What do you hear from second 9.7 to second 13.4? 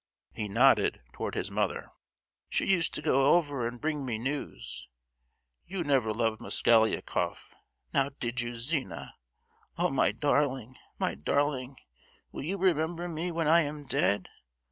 Oh, my darling, my darling, will you remember me